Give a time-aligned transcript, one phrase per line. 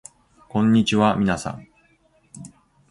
[0.49, 1.67] こんにちはみなさん